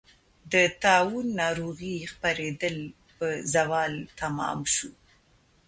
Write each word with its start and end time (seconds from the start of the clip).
د 0.51 0.53
طاعون 0.83 1.25
ناروغۍ 1.41 1.95
خپرېدل 2.13 2.75
په 3.17 3.27
زوال 3.53 3.93
تمام 4.21 4.59
شو. 4.73 4.89